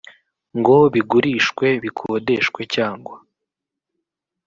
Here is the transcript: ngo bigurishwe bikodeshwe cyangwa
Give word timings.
ngo 0.59 0.75
bigurishwe 0.93 1.67
bikodeshwe 1.83 2.61
cyangwa 2.75 3.15